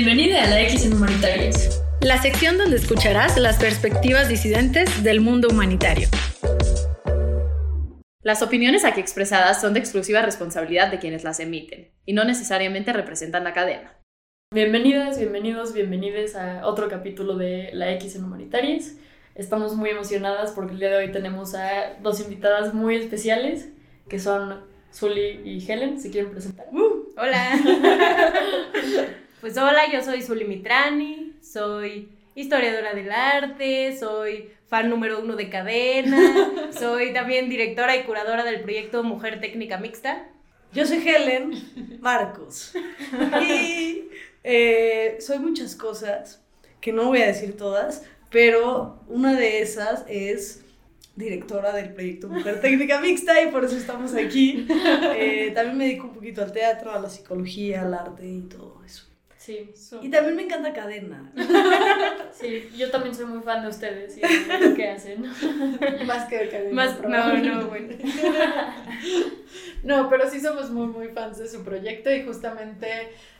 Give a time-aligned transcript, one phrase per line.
[0.00, 1.82] Bienvenida a la X en Humanitarias.
[2.00, 6.06] La sección donde escucharás las perspectivas disidentes del mundo humanitario.
[8.22, 12.92] Las opiniones aquí expresadas son de exclusiva responsabilidad de quienes las emiten y no necesariamente
[12.92, 13.98] representan la cadena.
[14.54, 18.94] Bienvenidas, bienvenidos, bienvenides a otro capítulo de La X en Humanitarias.
[19.34, 23.70] Estamos muy emocionadas porque el día de hoy tenemos a dos invitadas muy especiales
[24.08, 24.60] que son
[24.94, 26.00] Zully y Helen.
[26.00, 26.66] ¿Se quieren presentar?
[26.70, 27.58] Uh, hola.
[29.40, 35.48] pues hola, yo soy Zully Mitrani, soy historiadora del arte, soy fan número uno de
[35.48, 40.28] cadena, soy también directora y curadora del proyecto Mujer Técnica Mixta.
[40.72, 42.72] Yo soy Helen Marcos
[43.42, 44.08] y
[44.42, 46.42] eh, soy muchas cosas
[46.80, 50.64] que no voy a decir todas, pero una de esas es
[51.14, 54.66] directora del proyecto Mujer Técnica Mixta y por eso estamos aquí.
[55.20, 58.77] Eh, también me dedico un poquito al teatro, a la psicología, al arte y todo
[59.48, 59.96] Sí.
[60.02, 61.32] Y también me encanta cadena.
[62.38, 65.22] Sí, yo también soy muy fan de ustedes y de lo que hacen.
[66.06, 66.74] Más que de cadena.
[66.74, 67.96] Más, no, no, bueno.
[69.82, 72.88] No, pero sí somos muy, muy fans de su proyecto y justamente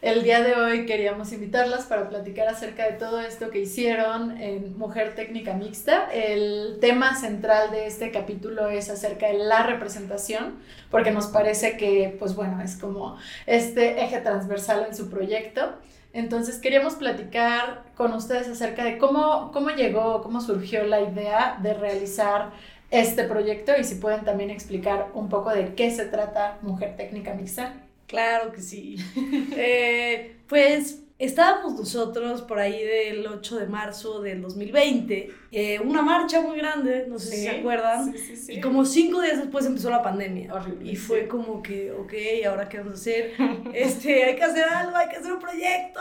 [0.00, 4.78] el día de hoy queríamos invitarlas para platicar acerca de todo esto que hicieron en
[4.78, 6.08] Mujer Técnica Mixta.
[6.12, 10.58] El tema central de este capítulo es acerca de la representación,
[10.90, 15.74] porque nos parece que, pues bueno, es como este eje transversal en su proyecto.
[16.18, 21.74] Entonces queríamos platicar con ustedes acerca de cómo, cómo llegó, cómo surgió la idea de
[21.74, 22.50] realizar
[22.90, 27.34] este proyecto y si pueden también explicar un poco de qué se trata Mujer Técnica
[27.34, 27.74] Mixta.
[28.08, 28.96] Claro que sí.
[29.56, 36.40] Eh, pues estábamos nosotros por ahí del 8 de marzo del 2020, eh, una marcha
[36.40, 38.52] muy grande, no sé si se acuerdan, Sí, sí, sí.
[38.54, 40.54] y como cinco días después empezó la pandemia.
[40.54, 41.26] Horrible, Y fue sí.
[41.28, 42.12] como que, ok,
[42.48, 43.32] ¿ahora qué vamos a hacer?
[43.74, 46.00] Este, hay que hacer algo, hay que hacer un proyecto.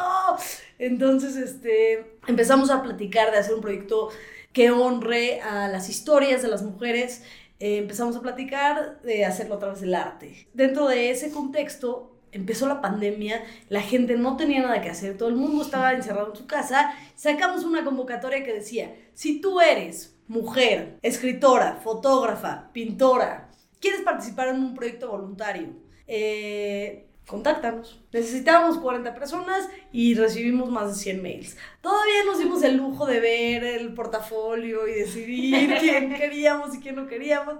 [0.79, 4.09] Entonces, este, empezamos a platicar de hacer un proyecto
[4.53, 7.23] que honre a las historias de las mujeres.
[7.59, 10.47] Eh, empezamos a platicar de hacerlo a través del arte.
[10.53, 15.29] Dentro de ese contexto, empezó la pandemia, la gente no tenía nada que hacer, todo
[15.29, 16.93] el mundo estaba encerrado en su casa.
[17.15, 23.49] Sacamos una convocatoria que decía, si tú eres mujer, escritora, fotógrafa, pintora,
[23.79, 25.69] quieres participar en un proyecto voluntario,
[26.07, 28.01] eh, contáctanos.
[28.11, 31.57] Necesitábamos 40 personas y recibimos más de 100 mails.
[31.81, 36.95] Todavía nos dimos el lujo de ver el portafolio y decidir quién queríamos y quién
[36.95, 37.55] no queríamos.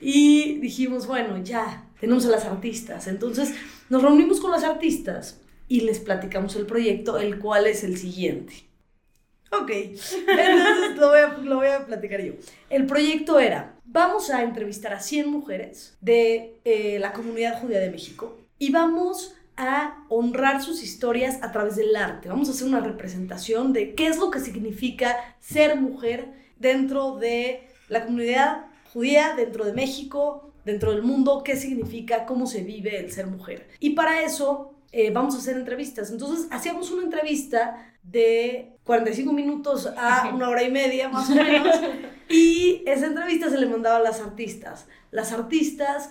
[0.00, 3.06] Y dijimos, bueno, ya, tenemos a las artistas.
[3.06, 3.54] Entonces
[3.88, 8.68] nos reunimos con las artistas y les platicamos el proyecto, el cual es el siguiente.
[9.50, 12.34] Ok, entonces lo voy, a, lo voy a platicar yo.
[12.68, 17.90] El proyecto era, vamos a entrevistar a 100 mujeres de eh, la comunidad judía de
[17.90, 22.28] México y vamos a honrar sus historias a través del arte.
[22.28, 26.28] Vamos a hacer una representación de qué es lo que significa ser mujer
[26.58, 32.62] dentro de la comunidad judía, dentro de México, dentro del mundo, qué significa, cómo se
[32.62, 33.68] vive el ser mujer.
[33.80, 36.10] Y para eso eh, vamos a hacer entrevistas.
[36.10, 41.76] Entonces hacíamos una entrevista de 45 minutos a una hora y media más o menos
[42.30, 44.86] y esa entrevista se le mandaba a las artistas.
[45.10, 46.10] Las artistas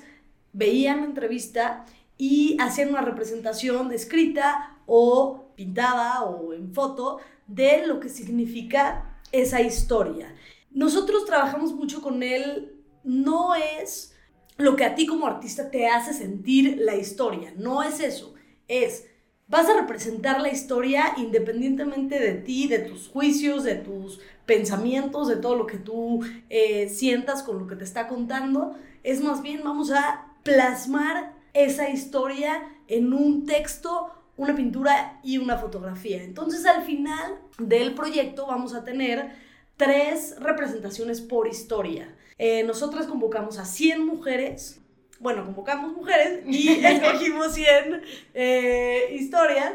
[0.54, 1.86] veían la entrevista
[2.18, 9.62] y hacían una representación escrita o pintada o en foto de lo que significa esa
[9.62, 10.34] historia.
[10.72, 14.16] Nosotros trabajamos mucho con él, no es
[14.58, 18.34] lo que a ti como artista te hace sentir la historia, no es eso,
[18.68, 19.06] es
[19.48, 25.38] vas a representar la historia independientemente de ti, de tus juicios, de tus pensamientos, de
[25.38, 29.62] todo lo que tú eh, sientas con lo que te está contando, es más bien
[29.64, 36.24] vamos a plasmar esa historia en un texto, una pintura y una fotografía.
[36.24, 39.32] Entonces al final del proyecto vamos a tener
[39.76, 42.16] tres representaciones por historia.
[42.38, 44.80] Eh, nosotras convocamos a 100 mujeres,
[45.20, 48.02] bueno, convocamos mujeres y escogimos 100
[48.34, 49.74] eh, historias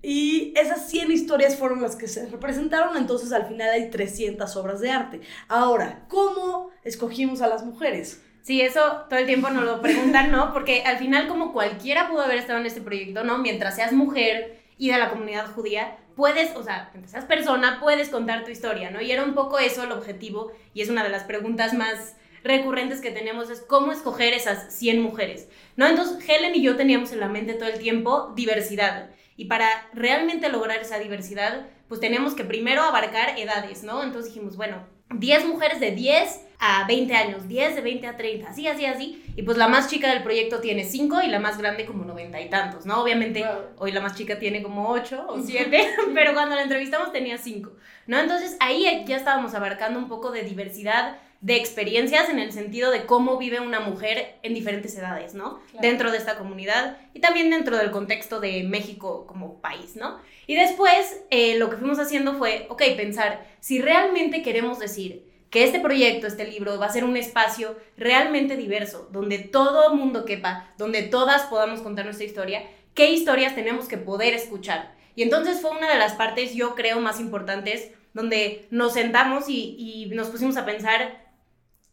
[0.00, 4.80] y esas 100 historias fueron las que se representaron, entonces al final hay 300 obras
[4.80, 5.20] de arte.
[5.48, 8.22] Ahora, ¿cómo escogimos a las mujeres?
[8.42, 10.52] Sí, eso todo el tiempo nos lo preguntan, ¿no?
[10.52, 13.38] Porque al final como cualquiera pudo haber estado en este proyecto, ¿no?
[13.38, 18.08] Mientras seas mujer y de la comunidad judía, puedes, o sea, mientras seas persona, puedes
[18.08, 19.00] contar tu historia, ¿no?
[19.00, 23.00] Y era un poco eso el objetivo y es una de las preguntas más recurrentes
[23.00, 25.86] que tenemos es cómo escoger esas 100 mujeres, ¿no?
[25.86, 29.10] Entonces, Helen y yo teníamos en la mente todo el tiempo diversidad.
[29.36, 34.04] Y para realmente lograr esa diversidad, pues teníamos que primero abarcar edades, ¿no?
[34.04, 38.48] Entonces dijimos, bueno, 10 mujeres de 10 a 20 años, 10 de 20 a 30,
[38.48, 39.22] así, así, así.
[39.36, 42.40] Y pues la más chica del proyecto tiene 5 y la más grande como 90
[42.40, 43.02] y tantos, ¿no?
[43.02, 43.52] Obviamente Wow.
[43.80, 47.70] hoy la más chica tiene como 8 o 7, pero cuando la entrevistamos tenía 5,
[48.06, 48.18] ¿no?
[48.18, 53.04] Entonces ahí ya estábamos abarcando un poco de diversidad de experiencias en el sentido de
[53.04, 55.60] cómo vive una mujer en diferentes edades, ¿no?
[55.72, 55.86] Claro.
[55.86, 60.18] Dentro de esta comunidad y también dentro del contexto de México como país, ¿no?
[60.46, 65.62] Y después eh, lo que fuimos haciendo fue, ok, pensar si realmente queremos decir que
[65.62, 70.74] este proyecto, este libro, va a ser un espacio realmente diverso, donde todo mundo quepa,
[70.78, 74.96] donde todas podamos contar nuestra historia, qué historias tenemos que poder escuchar.
[75.14, 80.10] Y entonces fue una de las partes, yo creo, más importantes, donde nos sentamos y,
[80.12, 81.24] nos pusimos a pensar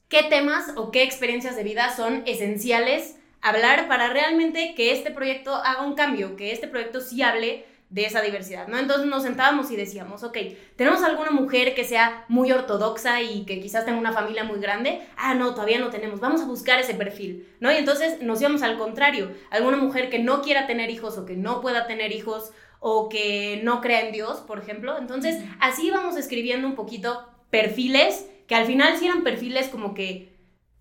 [0.07, 5.53] qué temas o qué experiencias de vida son esenciales hablar para realmente que este proyecto
[5.53, 8.79] haga un cambio, que este proyecto sí hable de esa diversidad, ¿no?
[8.79, 10.37] Entonces nos sentábamos y decíamos, ok,
[10.77, 15.01] ¿tenemos alguna mujer que sea muy ortodoxa y que quizás tenga una familia muy grande?
[15.17, 17.69] Ah, no, todavía no tenemos, vamos a buscar ese perfil, ¿no?
[17.69, 21.35] Y entonces nos íbamos al contrario, alguna mujer que no quiera tener hijos o que
[21.35, 24.97] no pueda tener hijos o que no crea en Dios, por ejemplo.
[24.97, 30.30] Entonces, así íbamos escribiendo un poquito perfiles que al final sí eran perfiles como que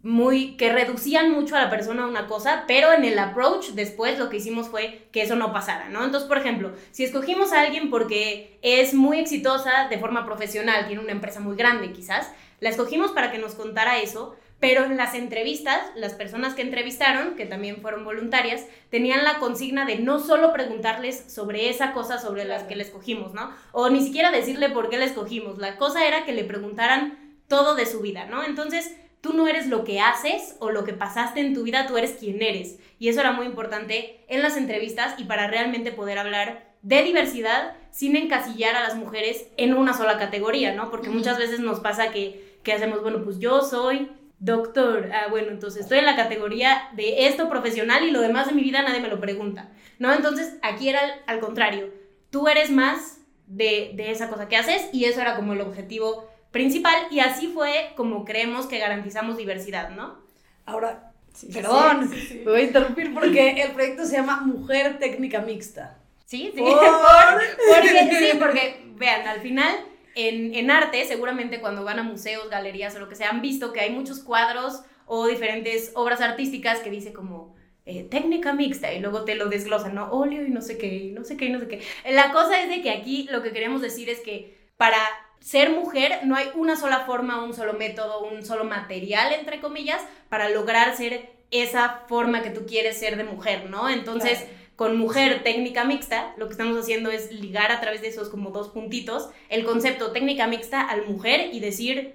[0.02, 4.18] muy que reducían mucho a la persona a una cosa, pero en el approach después
[4.18, 6.04] lo que hicimos fue que eso no pasara, ¿no?
[6.04, 11.02] Entonces, por ejemplo, si escogimos a alguien porque es muy exitosa de forma profesional, tiene
[11.02, 12.30] una empresa muy grande quizás,
[12.60, 17.34] la escogimos para que nos contara eso, pero en las entrevistas, las personas que entrevistaron,
[17.34, 22.44] que también fueron voluntarias, tenían la consigna de no solo preguntarles sobre esa cosa sobre
[22.44, 23.50] las que le escogimos, ¿no?
[23.72, 25.56] O ni siquiera decirle por qué la escogimos.
[25.56, 28.44] La cosa era que le preguntaran todo de su vida, ¿no?
[28.44, 31.96] Entonces, tú no eres lo que haces o lo que pasaste en tu vida, tú
[31.96, 32.78] eres quien eres.
[32.98, 37.74] Y eso era muy importante en las entrevistas y para realmente poder hablar de diversidad
[37.90, 40.90] sin encasillar a las mujeres en una sola categoría, ¿no?
[40.90, 45.50] Porque muchas veces nos pasa que, que hacemos, bueno, pues yo soy doctor, ah, bueno,
[45.50, 49.00] entonces estoy en la categoría de esto profesional y lo demás de mi vida nadie
[49.00, 49.68] me lo pregunta,
[49.98, 50.12] ¿no?
[50.14, 51.90] Entonces aquí era al, al contrario,
[52.30, 56.29] tú eres más de, de esa cosa que haces y eso era como el objetivo
[56.50, 60.18] principal y así fue como creemos que garantizamos diversidad, ¿no?
[60.66, 61.12] Ahora,
[61.52, 62.34] perdón, sí, sí, sí.
[62.44, 65.96] me voy a interrumpir porque el proyecto se llama Mujer Técnica Mixta.
[66.26, 66.60] Sí, sí.
[66.60, 66.78] Por-
[67.74, 69.74] Porque, sí, porque vean, al final
[70.14, 73.72] en, en arte, seguramente cuando van a museos, galerías o lo que sea, han visto
[73.72, 77.56] que hay muchos cuadros o diferentes obras artísticas que dice como
[77.86, 80.10] eh, técnica mixta y luego te lo desglosan, ¿no?
[80.12, 81.82] Óleo y no sé qué, y no sé qué, y no sé qué.
[82.10, 84.98] La cosa es de que aquí lo que queremos decir es que para
[85.40, 90.00] ser mujer no hay una sola forma, un solo método, un solo material, entre comillas,
[90.28, 93.88] para lograr ser esa forma que tú quieres ser de mujer, ¿no?
[93.88, 94.54] Entonces, Claro.
[94.76, 98.50] con mujer técnica mixta, lo que estamos haciendo es ligar a través de esos como
[98.50, 102.14] dos puntitos el concepto técnica mixta al mujer y decir,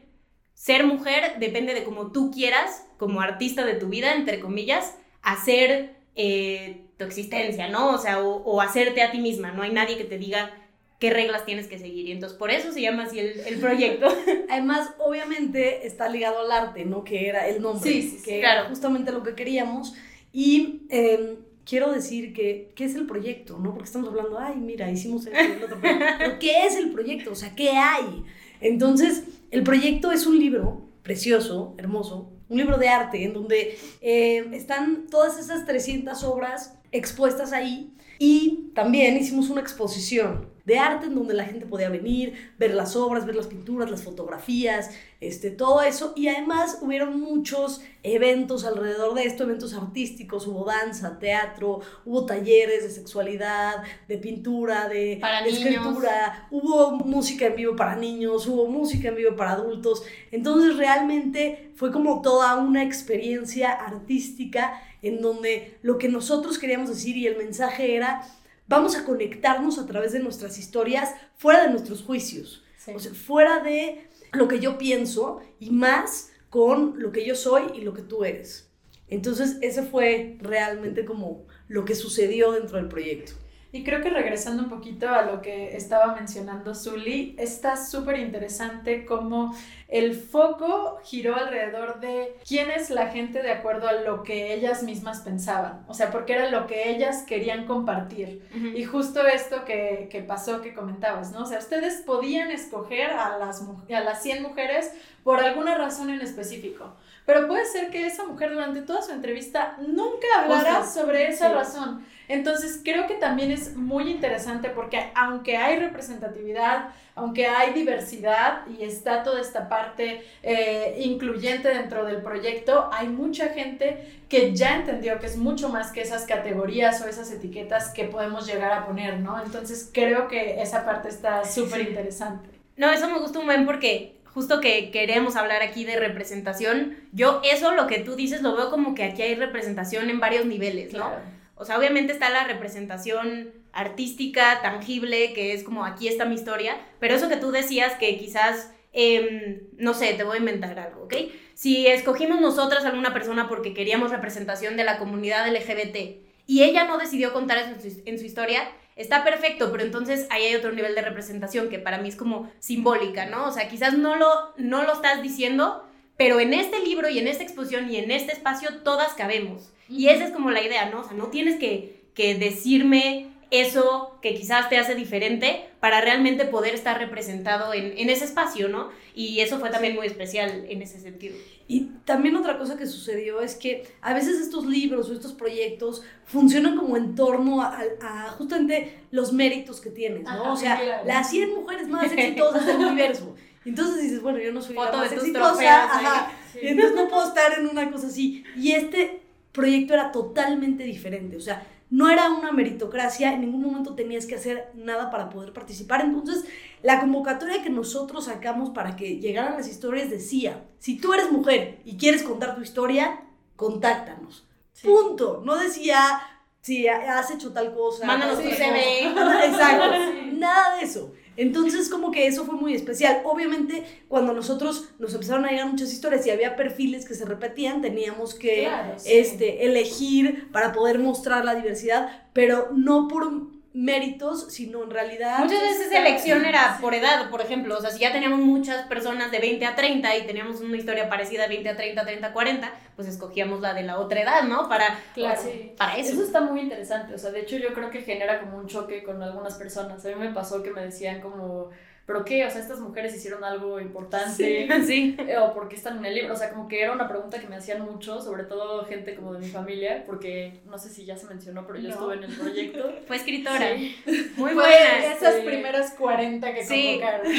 [0.54, 5.96] ser mujer depende de cómo tú quieras, como artista de tu vida, entre comillas, hacer
[6.16, 7.90] eh, tu existencia, ¿no?
[7.92, 10.54] O sea, o, o hacerte a ti misma, no hay nadie que te diga
[11.00, 12.08] qué reglas tienes que seguir.
[12.08, 14.08] Y entonces por eso se llama así el, el proyecto.
[14.50, 17.04] Además, obviamente está ligado al arte, ¿no?
[17.04, 17.92] Que era el nombre.
[17.92, 18.62] Sí, sí, sí, que claro.
[18.62, 19.94] era justamente lo que queríamos.
[20.32, 23.58] Y eh, quiero decir que, ¿qué es el proyecto?
[23.58, 23.72] ¿no?
[23.72, 25.78] Porque estamos hablando, ay, mira, hicimos esto el otro.
[25.82, 27.32] Pero ¿qué es el proyecto?
[27.32, 28.24] O sea, ¿qué hay?
[28.62, 34.46] Entonces, el proyecto es un libro precioso, hermoso, un libro de arte en donde eh,
[34.54, 37.92] están todas esas 300 obras expuestas ahí.
[38.18, 42.96] Y también hicimos una exposición de arte en donde la gente podía venir, ver las
[42.96, 44.90] obras, ver las pinturas, las fotografías,
[45.22, 46.14] este, todo eso.
[46.16, 52.84] Y además hubieron muchos eventos alrededor de esto, eventos artísticos, hubo danza, teatro, hubo talleres
[52.84, 58.68] de sexualidad, de pintura, de, Para de escritura, hubo música en vivo para niños, hubo
[58.68, 60.04] música en vivo para adultos.
[60.32, 67.16] Entonces realmente fue como toda una experiencia artística en donde lo que nosotros queríamos decir
[67.18, 68.24] y el mensaje era,
[68.68, 72.92] vamos a conectarnos a través de nuestras historias fuera de nuestros juicios, Sí.
[72.96, 77.64] o sea, fuera de lo que yo pienso y más con lo que yo soy
[77.76, 78.70] y lo que tú eres.
[79.08, 83.34] Entonces, ese fue realmente como lo que sucedió dentro del proyecto.
[83.76, 89.04] Y creo que regresando un poquito a lo que estaba mencionando Zully, está súper interesante
[89.04, 89.54] cómo
[89.90, 94.82] el foco giró alrededor de quién es la gente de acuerdo a lo que ellas
[94.82, 98.48] mismas pensaban, o sea, porque era lo que ellas querían compartir.
[98.74, 101.44] Y justo esto que, que pasó, que comentabas, ¿no?
[101.44, 104.94] O sea, ustedes podían escoger a las, a las 100 mujeres
[105.26, 109.76] por alguna razón en específico, pero puede ser que esa mujer durante toda su entrevista
[109.80, 111.54] nunca hablara sobre esa Sí.
[111.54, 112.06] razón.
[112.28, 118.84] Entonces, creo que también es muy interesante porque aunque hay representatividad, aunque hay diversidad y
[118.84, 124.76] está toda esta parte parte eh, incluyente dentro del proyecto, hay mucha gente que ya
[124.78, 128.86] entendió que es mucho más que esas categorías o esas etiquetas que podemos llegar a
[128.86, 129.42] poner, ¿no?
[129.44, 132.50] Entonces creo que esa parte está súper interesante.
[132.78, 137.40] No, eso me gusta un buen porque justo que queremos hablar aquí de representación, yo
[137.46, 140.92] eso lo que tú dices lo veo como que aquí hay representación en varios niveles,
[140.92, 141.10] ¿no?
[141.56, 146.76] O sea, obviamente está la representación artística, tangible, que es como aquí está mi historia,
[147.00, 151.04] pero eso que tú decías que quizás, em, no sé, te voy a inventar algo,
[151.04, 151.16] ¿ok?
[151.54, 156.84] Si escogimos nosotras a alguna persona porque queríamos representación de la comunidad LGBT y ella
[156.84, 160.56] no decidió contar eso en su, en su historia, está perfecto, pero entonces ahí hay
[160.56, 163.48] otro nivel de representación que para mí es como simbólica, ¿no?
[163.48, 165.84] O sea, quizás no lo, no lo estás diciendo,
[166.18, 169.72] pero en este libro y en esta exposición y en este espacio todas cabemos.
[169.90, 171.02] Y esa es como la idea, ¿no?
[171.02, 176.46] O sea, no tienes que, que decirme eso que quizás te hace diferente para realmente
[176.46, 178.90] poder estar representado en, en ese espacio, ¿no?
[179.16, 181.36] Y eso fue también muy especial en ese sentido.
[181.70, 186.04] Y también otra cosa que sucedió es que a veces estos libros o estos proyectos
[186.26, 190.30] funcionan como en torno a, a justamente los méritos que tienes, ¿no?
[190.30, 191.08] Ajá, o sea, claro.
[191.08, 193.36] las 100 mujeres más exitosas del universo.
[193.64, 196.32] Entonces dices, bueno, yo no soy Foto la más exitosa, ajá,
[196.62, 198.44] y entonces no puedo estar en una cosa así.
[198.56, 199.22] Y este
[199.54, 204.36] proyecto era totalmente diferente, o sea, no era una meritocracia, en ningún momento tenías que
[204.36, 206.02] hacer nada para poder participar.
[206.02, 206.46] Entonces,
[206.82, 211.80] la convocatoria que nosotros sacamos para que llegaran las historias decía, si tú eres mujer
[211.86, 213.22] y quieres contar tu historia,
[213.56, 214.48] contáctanos.
[214.84, 215.42] Punto.
[215.46, 216.22] No decía,
[216.62, 218.06] si has hecho tal cosa.
[218.06, 219.08] Mándanos tu CV.
[219.46, 219.96] Exacto.
[220.34, 221.14] Nada de eso.
[221.38, 223.22] Entonces, como que eso fue muy especial.
[223.26, 227.82] Obviamente, cuando nosotros nos empezaron a llegar muchas historias y había perfiles que se repetían,
[227.82, 229.10] teníamos que Claro, sí.
[229.14, 235.40] este, elegir para poder mostrar la diversidad, pero no por méritos, sino en realidad...
[235.40, 237.78] Muchas veces esa elección era por edad, por ejemplo.
[237.78, 241.10] O sea, si ya teníamos muchas personas de 20 a 30 y teníamos una historia
[241.10, 244.44] parecida de 20 a 30, 30 a 40, pues escogíamos la de la otra edad,
[244.44, 244.70] ¿no?
[244.70, 245.42] Para, Claro.
[245.78, 246.14] para eso.
[246.14, 249.04] Eso está muy interesante, o sea, de hecho yo creo que genera como un choque
[249.04, 250.06] con algunas personas.
[250.06, 251.70] A mí me pasó que me decían como,
[252.06, 252.46] ¿pero qué?
[252.46, 254.68] O sea, estas mujeres hicieron algo importante.
[254.86, 255.16] Sí.
[255.28, 256.34] eh, O por qué están en el libro.
[256.34, 259.34] O sea, como que era una pregunta que me hacían mucho, sobre todo gente como
[259.34, 261.94] de mi familia, porque no sé si ya se mencionó, pero yo No.
[261.94, 262.94] estuve en el proyecto.
[263.08, 263.76] Fue escritora.
[263.76, 263.96] Sí.
[264.38, 265.14] Muy Fue buena.
[265.14, 265.42] esas sí.
[265.46, 267.00] primeras 40 que Sí.
[267.02, 267.32] convocaron.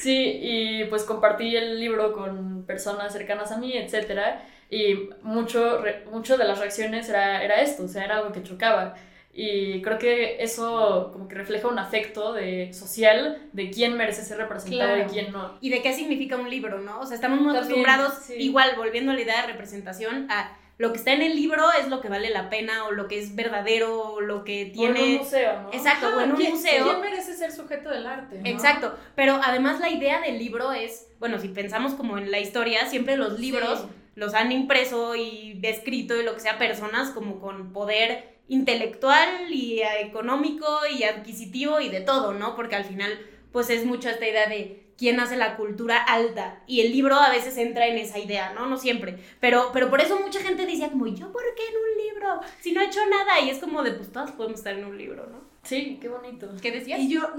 [0.00, 6.04] Sí, y pues compartí el libro con personas cercanas a mí, etcétera, y mucho, re-
[6.10, 8.94] mucho de las reacciones era, era esto, o sea, era algo que chocaba.
[9.32, 14.38] Y creo que eso como que refleja un afecto de, social de quién merece ser
[14.38, 15.08] representado Claro.
[15.08, 15.56] y quién no.
[15.60, 17.00] y de qué significa un libro, ¿no?
[17.00, 18.34] O sea, estamos muy También, acostumbrados, sí.
[18.34, 21.88] igual, volviendo a la idea de representación, a lo que está en el libro es
[21.88, 24.88] lo que vale la pena, o lo que es verdadero, o lo que O en
[24.90, 25.18] un tiene...
[25.18, 25.72] museo, ¿no?
[25.72, 26.84] Exacto, o en un ¿Quién- museo.
[26.84, 28.38] ¿Quién merece ser sujeto del arte?
[28.40, 28.48] no?
[28.48, 32.86] Exacto, pero además la idea del libro es, bueno, si pensamos como en la historia,
[32.86, 33.86] siempre los libros Sí.
[34.16, 39.80] los han impreso y escrito y lo que sea personas como con poder intelectual y
[40.00, 42.56] económico y adquisitivo y de todo, ¿no?
[42.56, 43.18] Porque al final
[43.52, 47.30] pues es mucho esta idea de quién hace la cultura alta y el libro a
[47.30, 48.66] veces entra en esa idea, ¿no?
[48.66, 52.04] No siempre, pero, pero por eso mucha gente decía como, ¿yo por qué en un
[52.04, 52.40] libro?
[52.60, 54.98] Si no he hecho nada y es como de, pues todas podemos estar en un
[54.98, 55.48] libro, ¿no?
[55.62, 56.48] Sí, qué bonito.
[56.60, 57.00] ¿Qué decías?
[57.00, 57.20] Y yo,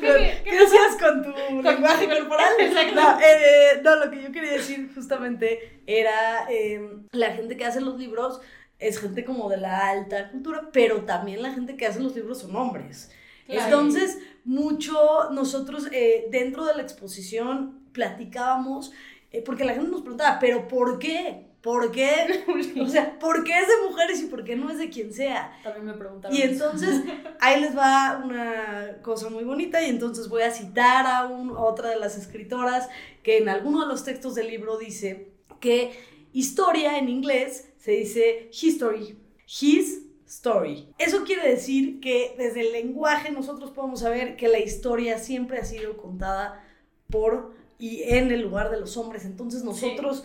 [0.00, 2.52] ¿qué, ¿qué decías con tu lenguaje corporal?
[2.94, 7.80] No, eh, no, lo que yo quería decir justamente era eh, la gente que hace
[7.80, 8.40] los libros
[8.78, 12.38] es gente como de la alta cultura, pero también la gente que hace los libros
[12.40, 13.10] son hombres.
[13.46, 13.64] Claro.
[13.64, 18.92] Entonces, mucho nosotros eh, dentro de la exposición platicábamos,
[19.32, 21.46] eh, porque la gente nos preguntaba, ¿pero por qué?
[21.62, 22.44] ¿Por qué?
[22.80, 25.52] O sea, ¿por qué es de mujeres y por qué no es de quien sea?
[25.64, 26.36] También me preguntaron.
[26.36, 27.02] Y entonces
[27.40, 31.60] ahí les va una cosa muy bonita y entonces voy a citar a, un- a
[31.60, 32.88] otra de las escritoras
[33.24, 35.92] que en alguno de los textos del libro dice que
[36.32, 39.16] historia en inglés se dice history,
[39.46, 40.88] his story.
[40.98, 45.64] Eso quiere decir que desde el lenguaje nosotros podemos saber que la historia siempre ha
[45.64, 46.62] sido contada
[47.08, 49.24] por y en el lugar de los hombres.
[49.24, 50.24] Entonces nosotros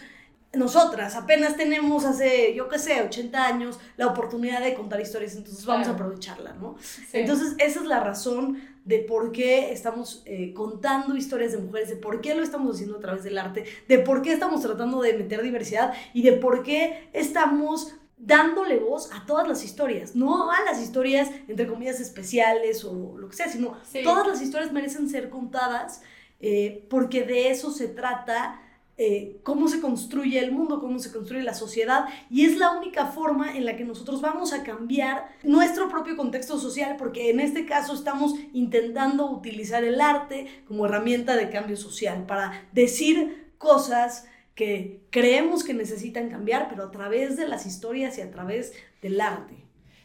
[0.53, 5.65] nosotras apenas tenemos hace, yo qué sé, 80 años la oportunidad de contar historias, entonces
[5.65, 6.75] vamos a aprovecharla, ¿no?
[6.79, 7.01] Sí.
[7.13, 11.95] Entonces esa es la razón de por qué estamos eh, contando historias de mujeres, de
[11.95, 15.13] por qué lo estamos haciendo a través del arte, de por qué estamos tratando de
[15.13, 20.62] meter diversidad y de por qué estamos dándole voz a todas las historias, no a
[20.63, 24.01] las historias entre comillas especiales o lo que sea, sino Sí.
[24.03, 26.01] todas las historias merecen ser contadas
[26.39, 28.60] eh, porque de eso se trata
[28.97, 33.07] eh, cómo se construye el mundo, cómo se construye la sociedad, y es la única
[33.07, 37.65] forma en la que nosotros vamos a cambiar nuestro propio contexto social, porque en este
[37.65, 45.01] caso estamos intentando utilizar el arte como herramienta de cambio social, para decir cosas que
[45.09, 49.55] creemos que necesitan cambiar, pero a través de las historias y a través del arte.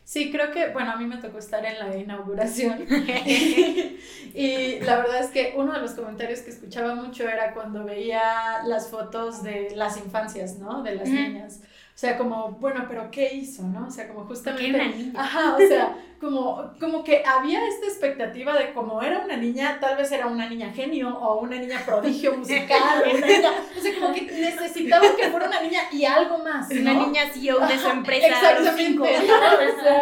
[0.08, 2.78] Sí, creo que, bueno, a mí me tocó estar en la inauguración.
[4.34, 8.62] y la verdad es que uno de los comentarios que escuchaba mucho era cuando veía
[8.64, 10.82] las fotos de las infancias, ¿no?
[10.82, 11.60] De las niñas.
[11.98, 13.88] O sea, como, bueno, pero ¿qué hizo, no?
[13.88, 14.88] O sea, como justamente...
[14.88, 15.20] niña?
[15.20, 19.96] Ajá, o sea, como, como que había esta expectativa de como era una niña, tal
[19.96, 23.94] vez era una niña genio o una niña prodigio musical, o, una niña, o sea,
[23.98, 26.80] como que necesitaban que fuera una niña y algo más, ¿no?
[26.80, 28.26] Una niña CEO de su empresa.
[28.28, 29.00] Exactamente.
[29.00, 29.97] O sea,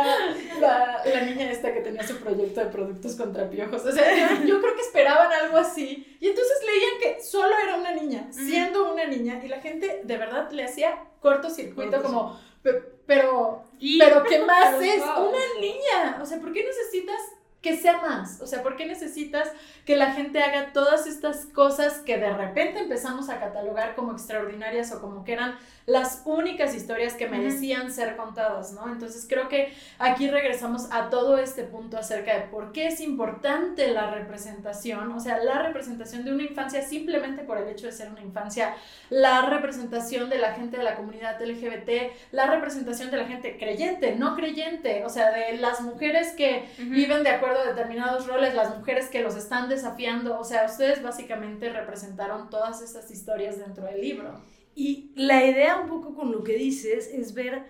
[0.60, 3.84] la, la, niña esta que tenía su proyecto de productos contra piojos.
[3.84, 6.16] O sea, yo creo que esperaban algo así.
[6.20, 10.16] Y entonces leían que solo era una niña, siendo una niña, y la gente de
[10.16, 15.02] verdad le hacía cortocircuito, como, pero, pero ¿qué más es?
[15.02, 16.18] Una niña.
[16.22, 17.20] O sea, ¿por qué necesitas
[17.66, 18.40] que sea más.
[18.40, 19.50] O sea, ¿por qué necesitas
[19.84, 24.92] que la gente haga todas estas cosas que de repente empezamos a catalogar como extraordinarias
[24.92, 28.90] o como que eran las únicas historias que merecían ser contadas, ¿no?
[28.90, 33.88] Entonces creo que aquí regresamos a todo este punto acerca de por qué es importante
[33.92, 38.10] la representación, o sea, la representación de una infancia simplemente por el hecho de ser
[38.10, 38.74] una infancia,
[39.10, 44.16] la representación de la gente de la comunidad LGBT, la representación de la gente creyente,
[44.16, 48.76] no creyente, o sea, de las mujeres que viven de acuerdo a determinados roles, las
[48.76, 54.00] mujeres que los están desafiando, o sea, ustedes básicamente representaron todas estas historias dentro del
[54.00, 54.40] libro.
[54.74, 57.64] Y la idea un poco con lo que dices es ver,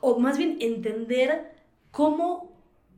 [0.00, 1.52] o más bien entender
[1.90, 2.52] cómo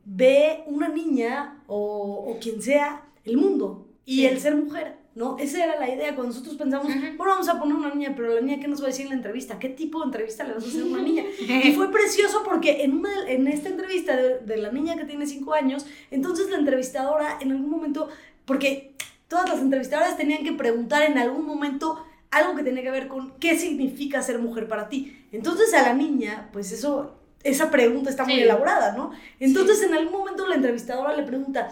[0.05, 5.37] ve una niña o, o quien sea el mundo y el ser mujer, ¿no?
[5.39, 8.41] Esa era la idea cuando nosotros pensamos, bueno, vamos a poner una niña, pero la
[8.41, 9.57] niña, ¿qué nos va a decir en la entrevista?
[9.57, 11.23] ¿Qué tipo de entrevista le vas a hacer a una niña?
[11.39, 15.25] y fue precioso porque en, una, en esta entrevista de, de la niña que tiene
[15.25, 18.09] cinco años, entonces la entrevistadora en algún momento,
[18.45, 18.93] porque
[19.27, 23.31] todas las entrevistadoras tenían que preguntar en algún momento algo que tenía que ver con
[23.39, 25.25] qué significa ser mujer para ti.
[25.31, 29.11] Entonces a la niña, pues eso, esa pregunta está muy elaborada, ¿no?
[29.39, 31.69] Entonces en algún momento la entrevistadora le pregunta,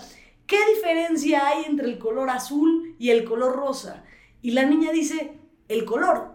[0.53, 4.03] ¿qué diferencia hay entre el color azul y el color rosa?
[4.43, 6.31] Y la niña dice, el color.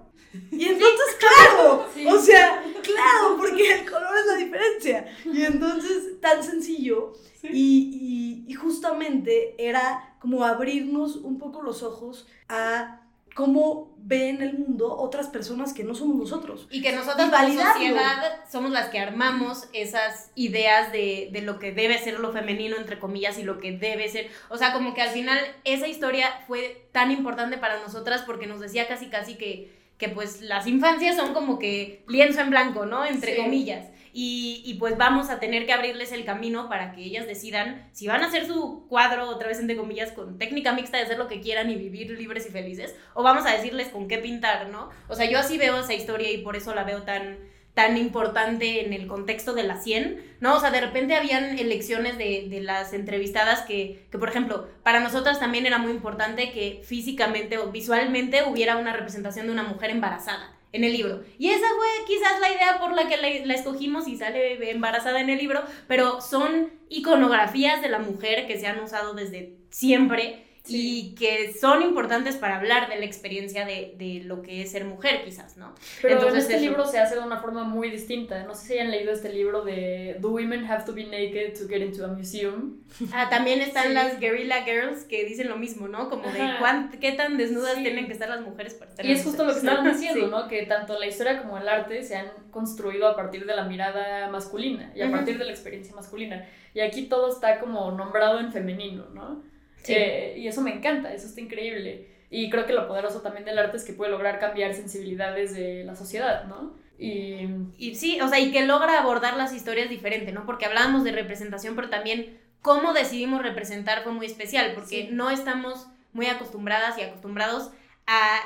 [0.50, 5.06] Y entonces, claro, o sea, claro, porque el color es la diferencia.
[5.24, 7.12] Y entonces, tan sencillo.
[7.44, 13.02] Y, y, y justamente era como abrirnos un poco los ojos a
[13.38, 16.66] cómo ven el mundo otras personas que no somos nosotros.
[16.72, 21.70] Y que nosotros como sociedad somos las que armamos esas ideas de, de, lo que
[21.70, 24.28] debe ser lo femenino, entre comillas, y lo que debe ser.
[24.48, 28.58] O sea, como que al final esa historia fue tan importante para nosotras porque nos
[28.58, 33.04] decía casi casi que, que pues las infancias son como que lienzo en blanco, ¿no?
[33.04, 33.42] Entre sí.
[33.42, 33.86] comillas.
[34.12, 38.08] Y, y, pues vamos a tener que abrirles el camino para que ellas decidan si
[38.08, 41.28] van a hacer su cuadro, otra vez entre comillas, con técnica mixta de hacer lo
[41.28, 44.88] que quieran y vivir libres y felices, o vamos a decirles con qué pintar, ¿no?
[45.08, 47.38] O sea, yo así veo esa historia y por eso la veo tan,
[47.78, 50.56] tan importante en el contexto de la 100, ¿no?
[50.56, 55.38] O sea, de repente habían elecciones de, las entrevistadas que, que, por ejemplo, para nosotras
[55.38, 60.56] también era muy importante que físicamente o visualmente hubiera una representación de una mujer embarazada
[60.72, 61.22] en el libro.
[61.38, 65.20] Y esa fue quizás la idea por la que la, la, escogimos y sale embarazada
[65.20, 70.47] en el libro, pero son iconografías de la mujer que se han usado desde siempre
[70.68, 71.12] sí.
[71.12, 74.84] y que son importantes para hablar de la experiencia de, de, lo que es ser
[74.84, 75.74] mujer, quizás, ¿no?
[76.02, 76.64] Pero Entonces, en este eso.
[76.64, 78.44] libro se hace de una forma muy distinta.
[78.44, 81.68] No sé si hayan leído este libro de Do Women Have to Be Naked to
[81.68, 82.78] Get into a Museum?
[83.12, 83.92] Ah, también están sí.
[83.94, 86.08] las Guerrilla Girls que dicen lo mismo, ¿no?
[86.08, 87.82] Como de cuán, qué tan desnudas sí.
[87.82, 90.48] tienen que estar las mujeres para estar Y es justo lo que estaban diciendo, ¿no?
[90.48, 94.28] Que tanto la historia como el arte se han construido a partir de la mirada
[94.28, 96.46] masculina y a partir de la experiencia masculina.
[96.74, 99.42] Y aquí todo está como nombrado en femenino, ¿no?
[99.88, 99.94] Sí.
[99.96, 102.08] Eh, y eso me encanta, eso está increíble.
[102.30, 105.84] Y creo que lo poderoso también del arte es que puede lograr cambiar sensibilidades de
[105.84, 106.74] la sociedad, ¿no?
[106.98, 107.46] Y...
[107.78, 110.44] y sí, o sea, y que logra abordar las historias diferente, ¿no?
[110.44, 115.08] Porque hablábamos de representación, pero también cómo decidimos representar fue muy especial, porque sí.
[115.12, 117.70] no estamos muy acostumbradas y acostumbrados
[118.06, 118.40] a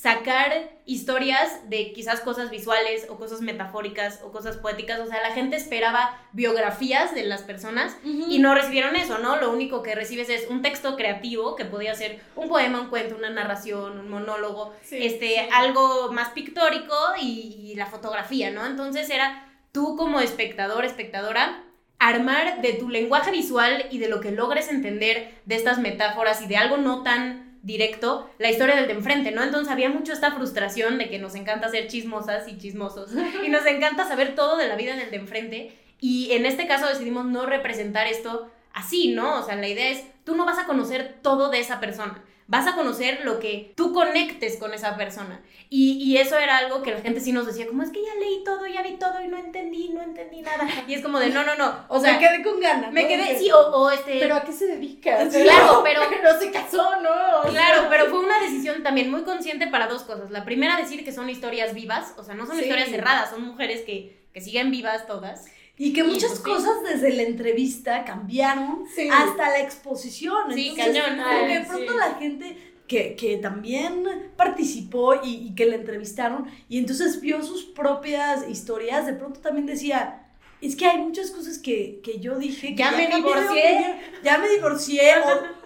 [0.00, 5.00] sacar historias de quizás cosas visuales o cosas metafóricas o cosas poéticas.
[5.00, 8.26] O sea, la gente esperaba biografías de las personas uh -huh.
[8.28, 9.40] y no recibieron eso, ¿no?
[9.40, 13.16] Lo único que recibes es un texto creativo que podía ser un poema, un cuento,
[13.16, 15.48] una narración, un monólogo, sí, este, sí.
[15.52, 18.64] algo más pictórico y, y la fotografía, ¿no?
[18.66, 21.64] Entonces era tú como espectador, espectadora,
[21.98, 26.46] armar de tu lenguaje visual y de lo que logres entender de estas metáforas y
[26.46, 29.42] de algo no tan directo la historia del de enfrente, ¿no?
[29.42, 33.10] Entonces había mucho esta frustración de que nos encanta ser chismosas y chismosos
[33.44, 36.86] y nos encanta saber todo de la vida del de enfrente y en este caso
[36.86, 39.40] decidimos no representar esto así, ¿no?
[39.40, 42.66] O sea, la idea es, tú no vas a conocer todo de esa persona vas
[42.66, 45.42] a conocer lo que tú conectes con esa persona.
[45.68, 48.14] Y, y, eso era algo que la gente sí nos decía, como es que ya
[48.14, 50.66] leí todo, ya vi todo y no entendí, no entendí nada.
[50.88, 51.84] Y es como de, no, no, no.
[51.88, 52.90] O, sea, me quedé con ganas.
[52.90, 54.18] Me quedé, sí, o, o, este...
[54.18, 55.28] Pero ¿a qué se dedica?
[55.28, 56.00] Claro, pero...
[56.22, 57.50] no se casó, ¿no?
[57.50, 60.30] claro, pero fue una decisión también muy consciente para dos cosas.
[60.30, 63.82] La primera, decir que son historias vivas, o sea, no son historias cerradas, son mujeres
[63.82, 65.44] que, que siguen vivas todas.
[65.78, 70.52] Y que muchas pues cosas desde la entrevista cambiaron hasta la exposición.
[70.52, 71.18] Sí, cañón.
[71.22, 72.56] Porque de pronto la gente
[72.88, 79.06] que, que también participó y, y, que le entrevistaron y entonces vio sus propias historias,
[79.06, 80.28] de pronto también decía,
[80.60, 82.68] es que hay muchas cosas que, que yo dije.
[82.74, 84.00] Que ya, me divorcié.
[84.24, 85.12] Ya me divorcié.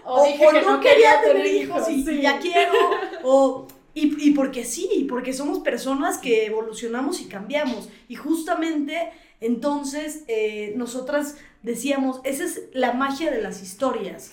[0.05, 2.72] O, o, o, no, quería tener hijos y, ya quiero.
[3.25, 7.88] O, y, y porque sí, porque somos personas que evolucionamos y cambiamos.
[8.09, 14.33] Y justamente entonces eh, nosotras decíamos, esa es la magia de las historias.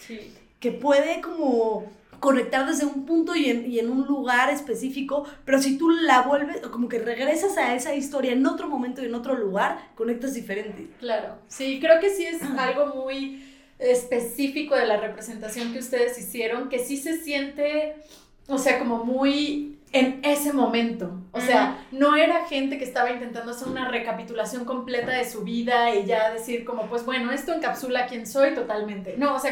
[0.60, 5.62] Que puede como conectar desde un punto y en, y en, un lugar específico, pero
[5.62, 9.16] si tú la vuelves, como que regresas a esa historia en otro momento y en
[9.16, 10.88] otro lugar, conectas diferente.
[11.00, 13.44] Claro, sí, creo que sí es algo muy
[13.80, 17.96] específico de la representación que ustedes hicieron, que sí se siente,
[18.48, 21.20] o sea, como muy en ese momento.
[21.32, 25.94] O sea, no era gente que estaba intentando hacer una recapitulación completa de su vida
[25.96, 29.16] y ya decir como, pues bueno, esto encapsula quién soy totalmente.
[29.18, 29.52] No, o sea,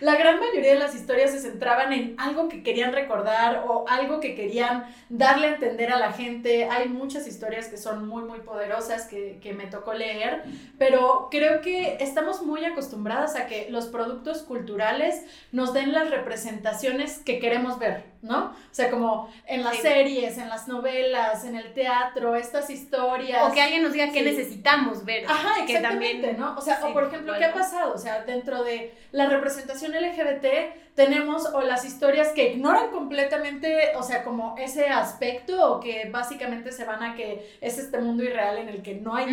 [0.00, 4.20] la gran mayoría de las historias se centraban en algo que querían recordar o algo
[4.20, 6.68] que querían darle a entender a la gente.
[6.70, 10.44] Hay muchas historias que son muy, muy poderosas que, que me tocó leer,
[10.78, 17.18] pero creo que estamos muy acostumbradas a que los productos culturales nos den las representaciones
[17.18, 18.46] que queremos ver, ¿no?
[18.46, 23.48] O sea, como en las series, en las novelas, en el teatro, estas historias.
[23.48, 25.24] O que alguien nos diga qué necesitamos ver.
[25.26, 26.56] Ajá, exactamente, ¿no?
[26.56, 27.94] O sea, o por ejemplo, ¿qué ha pasado?
[27.94, 30.46] O sea, dentro de la representación LGBT
[30.94, 36.70] tenemos o las historias que ignoran completamente, o sea, como ese aspecto o que básicamente
[36.70, 39.26] se van a que es este mundo irreal en el que no hay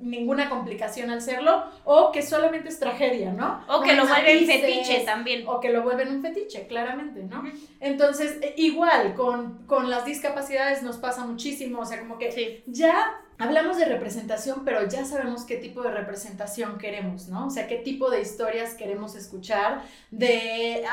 [0.00, 3.64] ninguna complicación al serlo o que solamente es tragedia, ¿no?
[3.68, 5.48] O que lo vuelven fetiche también.
[5.48, 7.42] O que lo vuelven un fetiche, claramente, ¿no?
[7.80, 13.20] Entonces, e, igual, con, con, las discapacidades nos pasa muchísimo, o sea, como que ya
[13.40, 17.46] hablamos de representación, pero ya sabemos qué tipo de representación queremos, ¿no?
[17.46, 20.84] O sea, qué tipo de historias queremos escuchar, de...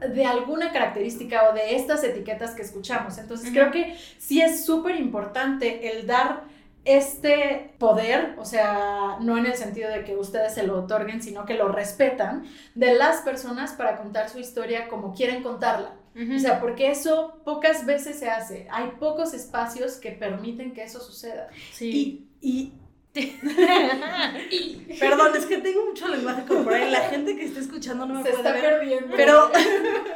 [0.00, 3.18] de alguna característica o de estas etiquetas que escuchamos.
[3.18, 6.44] Entonces, creo que sí es súper importante el dar
[6.86, 11.44] este poder, o sea, no en el sentido de que ustedes se lo otorguen, sino
[11.44, 15.92] que lo respetan, de las personas para contar su historia como quieren contarla.
[16.14, 18.66] O sea, porque eso pocas veces se hace.
[18.70, 21.48] Hay pocos espacios que permiten que eso suceda.
[21.72, 22.26] Sí.
[22.40, 22.72] Y,
[25.00, 28.22] Perdón, es que tengo mucho lenguaje corporal y la gente que está escuchando no me
[28.22, 29.16] se puede está perdiendo.
[29.16, 29.50] Pero,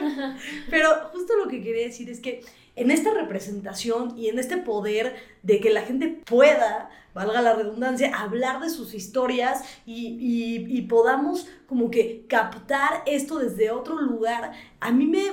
[0.70, 2.44] pero justo lo que quería decir es que
[2.76, 8.16] en esta representación y en este poder de que la gente pueda, valga la redundancia,
[8.16, 14.92] hablar de sus historias y, y podamos como que captar esto desde otro lugar, a
[14.92, 15.32] mí me,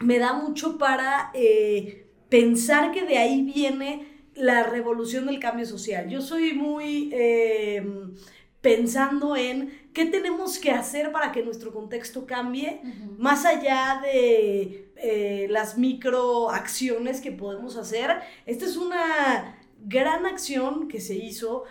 [0.00, 6.08] me da mucho para eh, pensar que de ahí viene la revolución del cambio social.
[6.08, 8.14] Yo soy muy em,
[8.60, 12.80] pensando en qué tenemos que hacer para que nuestro contexto cambie,
[13.18, 18.20] más allá de eh, las microacciones que podemos hacer.
[18.46, 21.64] Esta es una gran acción que se hizo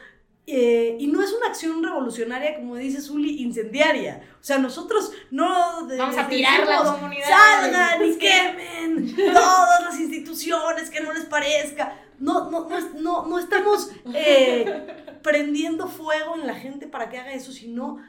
[0.51, 4.23] eh, y no es una acción revolucionaria, como dice Zuli, incendiaria.
[4.41, 5.88] O sea, nosotros no...
[5.88, 7.27] Vamos a tirar la comunidad.
[7.29, 11.93] Salgan y quemen todas las instituciones, que no les parezca.
[12.17, 12.67] No, no,
[12.99, 17.99] no, no, estamos eh, prendiendo fuego en la gente para que haga eso, sino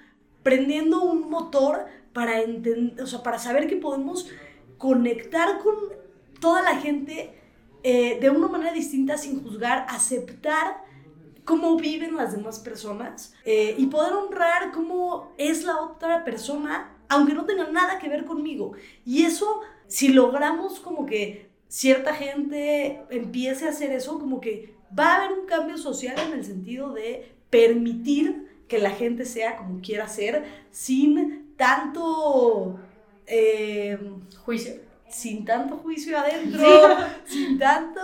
[0.42, 4.29] prendiendo un motor para, entender, o sea, para saber que podemos
[4.79, 5.74] conectar con
[6.40, 7.38] toda la gente
[7.83, 10.88] eh, de una manera distinta, sin juzgar, aceptar
[11.44, 17.35] cómo viven las demás personas eh, y poder honrar cómo es la otra persona, aunque
[17.35, 18.72] no tenga nada que ver conmigo.
[19.05, 25.14] Y eso, si logramos como que cierta gente empiece a hacer eso, como que va
[25.14, 29.81] a haber un cambio social en el sentido de permitir que la gente sea como
[29.81, 32.79] quiera ser sin tanto
[33.26, 33.98] eh,
[34.44, 36.96] juicio sin tanto juicio adentro,
[37.27, 38.01] sin tanto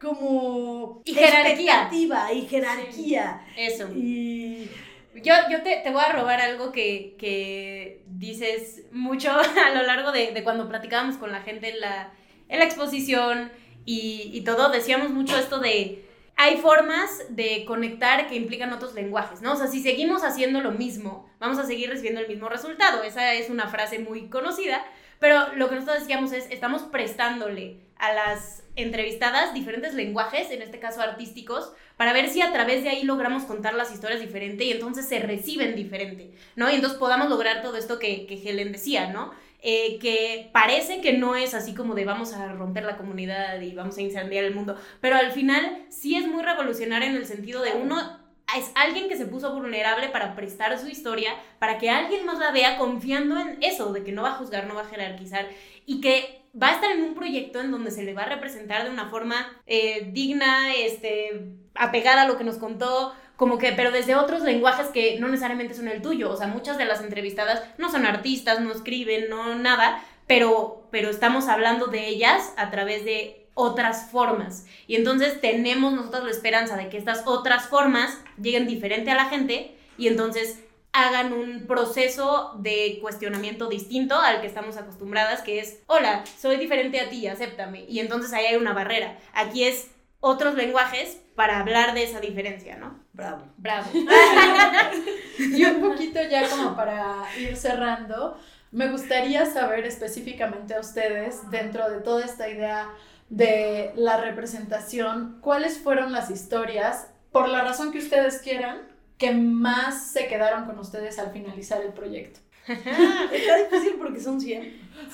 [0.00, 1.88] como y jerarquía
[2.32, 3.46] y jerarquía.
[3.56, 3.88] Eso.
[3.94, 4.70] Y
[5.14, 9.30] Yo, yo te, te voy a robar algo que, que dices mucho
[9.66, 12.12] a lo largo de, de cuando platicábamos con la gente en la,
[12.48, 13.50] en la exposición
[13.84, 14.70] y, y todo.
[14.70, 16.04] Decíamos mucho esto de
[16.40, 19.54] hay formas de conectar que implican otros lenguajes, ¿no?
[19.54, 23.02] O sea, si seguimos haciendo lo mismo, vamos a seguir recibiendo el mismo resultado.
[23.02, 24.84] Esa es una frase muy conocida,
[25.18, 30.78] pero lo que nosotros decíamos es, estamos prestándole a las entrevistadas diferentes lenguajes, en este
[30.78, 34.70] caso artísticos, para ver si a través de ahí logramos contar las historias diferente y
[34.70, 36.70] entonces se reciben diferente, ¿no?
[36.70, 39.32] Y entonces podamos lograr todo esto que, que Helen decía, ¿no?
[39.60, 43.74] Eh, que parece que no es así como de vamos a romper la comunidad y
[43.74, 47.60] vamos a incendiar el mundo, pero al final sí es muy revolucionario en el sentido
[47.62, 48.20] de uno
[48.56, 52.50] es alguien que se puso vulnerable para prestar su historia, para que alguien más la
[52.50, 55.48] vea confiando en eso, de que no va a juzgar, no va a jerarquizar
[55.84, 58.84] y que va a estar en un proyecto en donde se le va a representar
[58.84, 63.92] de una forma eh, digna, este, apegada a lo que nos contó, como que, pero
[63.92, 66.30] desde otros lenguajes que no necesariamente son el tuyo.
[66.30, 71.10] O sea, muchas de las entrevistadas no son artistas, no escriben, no nada, pero, pero
[71.10, 74.66] estamos hablando de ellas a través de otras formas.
[74.86, 79.24] Y entonces tenemos nosotros la esperanza de que estas otras formas lleguen diferente a la
[79.24, 80.60] gente y entonces
[80.92, 87.00] hagan un proceso de cuestionamiento distinto al que estamos acostumbradas, que es, hola, soy diferente
[87.00, 87.84] a ti, acéptame.
[87.88, 89.18] Y entonces ahí hay una barrera.
[89.34, 89.90] Aquí es
[90.20, 92.96] otros lenguajes para hablar de esa diferencia, ¿no?
[93.12, 93.42] Bravo.
[93.56, 93.90] Bravo.
[95.38, 98.38] y un poquito ya como para ir cerrando,
[98.70, 102.88] me gustaría saber específicamente a ustedes, dentro de toda esta idea
[103.28, 108.88] de la representación, cuáles fueron las historias, por la razón que ustedes quieran,
[109.18, 112.40] que más se quedaron con ustedes al finalizar el proyecto.
[112.66, 114.62] Está difícil porque son 100.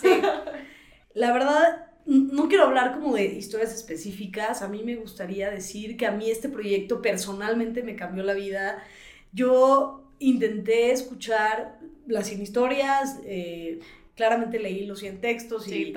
[0.00, 0.20] Sí.
[1.14, 6.06] La verdad, no quiero hablar como de historias específicas, a mí me gustaría decir que
[6.06, 8.82] a mí este proyecto personalmente me cambió la vida.
[9.32, 13.80] Yo intenté escuchar las 100 historias, eh,
[14.16, 15.94] claramente leí los 100 textos y,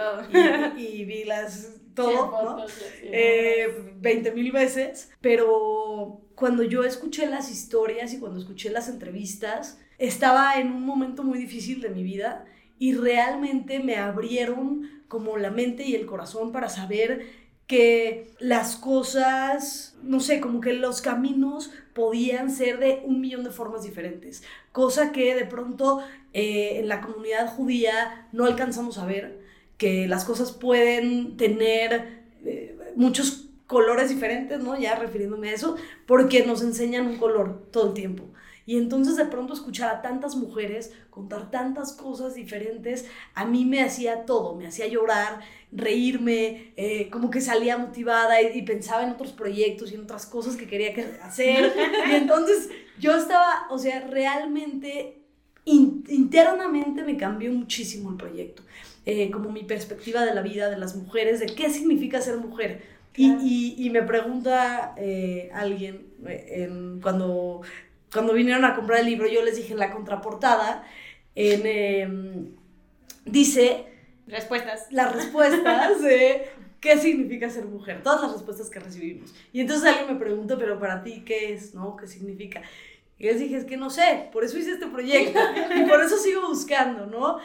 [0.77, 2.65] y, vi las todo, ¿no?
[3.01, 9.79] Eh, 20 mil veces, pero cuando yo escuché las historias y cuando escuché las entrevistas,
[9.97, 12.45] estaba en un momento muy difícil de mi vida
[12.79, 17.25] y realmente me abrieron como la mente y el corazón para saber
[17.65, 23.49] que las cosas, no sé, como que los caminos podían ser de un millón de
[23.49, 26.01] formas diferentes, cosa que de pronto
[26.33, 29.41] eh, en la comunidad judía no alcanzamos a ver,
[29.78, 34.78] que las cosas pueden tener eh, muchos colores diferentes, ¿no?
[34.80, 38.26] Ya refiriéndome a eso, porque nos enseñan un color todo el tiempo.
[38.66, 43.82] Y entonces de pronto escuchar a tantas mujeres contar tantas cosas diferentes, a mí me
[43.82, 45.40] hacía todo, me hacía llorar,
[45.72, 50.56] reírme, eh, como que salía motivada y, pensaba en otros proyectos y en otras cosas
[50.58, 51.74] que quería hacer.
[52.12, 55.24] Y entonces yo estaba, o sea, realmente
[55.66, 58.62] internamente me cambió muchísimo el proyecto.
[59.10, 62.84] Eh, como mi perspectiva de la vida de las mujeres, de qué significa ser mujer.
[63.15, 66.06] Y, y, me pregunta eh, alguien
[67.02, 67.63] cuando
[68.12, 70.84] cuando vinieron a comprar el libro, yo les dije en la contraportada,
[71.36, 72.56] en, em,
[73.26, 73.86] dice...
[74.28, 74.88] Respuestas.
[74.91, 76.50] Las respuestas de
[76.82, 79.34] qué significa ser mujer, todas las respuestas que recibimos.
[79.54, 81.74] Y entonces alguien me preguntó, pero para ti, ¿qué es?
[81.74, 81.96] ¿No?
[81.96, 82.62] ¿Qué significa?
[83.17, 85.39] Y les dije, es que no sé, por eso hice este proyecto
[85.76, 87.39] y por eso sigo buscando, ¿no?